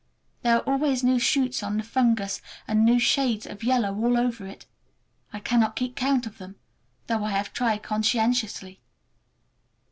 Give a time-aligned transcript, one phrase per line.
[0.41, 4.47] There are always new shoots on the fungus, and new shades of yellow all over
[4.47, 4.65] it.
[5.31, 6.55] I cannot keep count of them,
[7.05, 8.81] though I have tried conscientiously.